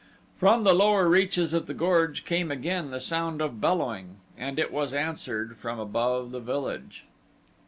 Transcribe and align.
From 0.39 0.63
the 0.63 0.73
lower 0.73 1.07
reaches 1.07 1.53
of 1.53 1.67
the 1.67 1.75
gorge 1.75 2.25
came 2.25 2.49
again 2.49 2.89
the 2.89 2.99
sound 2.99 3.39
of 3.39 3.61
bellowing, 3.61 4.15
and 4.35 4.57
it 4.57 4.71
was 4.73 4.95
answered 4.95 5.57
from 5.57 5.77
above 5.79 6.31
the 6.31 6.39
village. 6.39 7.05